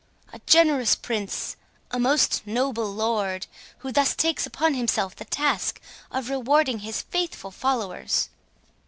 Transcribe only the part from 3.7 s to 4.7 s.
who thus takes